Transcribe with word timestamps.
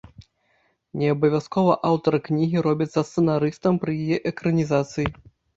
Неабавязкова 1.01 1.73
аўтар 1.91 2.13
кнігі 2.29 2.65
робіцца 2.69 3.05
сцэнарыстам 3.11 3.73
пры 3.85 3.91
яе 4.07 4.17
экранізацыі. 4.31 5.07